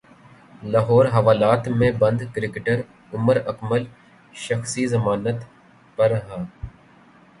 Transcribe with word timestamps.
لاہور 0.71 1.05
حوالات 1.15 1.63
مں 1.77 1.91
بند 2.01 2.19
کرکٹر 2.33 2.77
عمر 3.15 3.35
اکمل 3.51 3.83
شخصی 4.45 4.83
ضمانت 4.93 5.37
پر 5.97 6.09
رہا 6.11 6.39